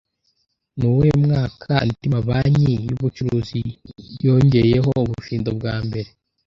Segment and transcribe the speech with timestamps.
[0.77, 3.61] Nuwuhe mwaka, andi mabanki yubucuruzi
[4.25, 6.09] yongeyeho ubufindo bwa mbere